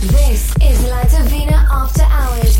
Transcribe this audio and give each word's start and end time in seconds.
This 0.00 0.54
is 0.62 0.82
La 0.88 1.02
Divina 1.04 1.68
After 1.70 2.04
Hours. 2.04 2.59